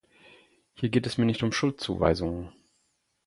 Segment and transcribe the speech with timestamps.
[0.73, 2.51] Hier geht es mir nicht um Schuldzuweisungen.